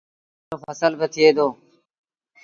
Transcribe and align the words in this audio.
ڪمآݩد 0.47 0.51
رو 0.51 0.57
ڦسل 0.65 0.93
با 0.99 1.07
ٿئي 1.13 1.29
دو۔ 1.37 1.47